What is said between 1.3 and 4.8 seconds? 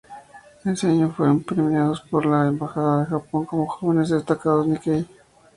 premiados por la Embajada de Japón como "Jóvenes destacados